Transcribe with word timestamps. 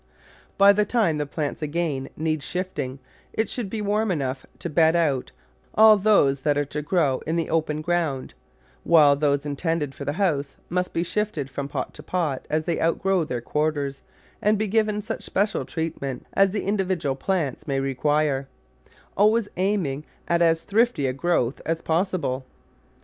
By 0.57 0.73
the 0.73 0.83
time 0.83 1.19
the 1.19 1.27
plants 1.27 1.61
again 1.61 2.09
need 2.17 2.41
shifting 2.41 2.97
it 3.33 3.47
should 3.49 3.69
be 3.69 3.83
warm 3.83 4.09
enough 4.09 4.47
to 4.57 4.67
bed 4.67 4.95
out 4.95 5.31
all 5.75 5.95
those 5.95 6.41
that 6.41 6.57
are 6.57 6.65
to 6.65 6.81
grow 6.81 7.21
in 7.27 7.35
the 7.35 7.51
open 7.51 7.83
ground, 7.83 8.33
while 8.83 9.15
those 9.15 9.45
intended 9.45 9.93
for 9.93 10.03
the 10.03 10.13
house 10.13 10.57
must 10.71 10.91
be 10.91 11.03
shifted 11.03 11.51
from 11.51 11.67
pot 11.67 11.93
to 11.93 12.01
pot 12.01 12.47
as 12.49 12.63
they 12.63 12.81
outgrow 12.81 13.23
their 13.23 13.41
quarters 13.41 14.01
and 14.41 14.57
be 14.57 14.65
given 14.67 15.01
such 15.03 15.21
special 15.21 15.65
treatment 15.65 16.25
as 16.33 16.49
the 16.49 16.63
individual 16.65 17.15
plants 17.15 17.67
may 17.67 17.79
require, 17.79 18.47
al 19.15 19.29
ways 19.31 19.49
aiming 19.57 20.03
at 20.27 20.41
as 20.41 20.63
thrifty 20.63 21.05
a 21.05 21.13
growth 21.13 21.61
as 21.63 21.79
possible. 21.83 22.43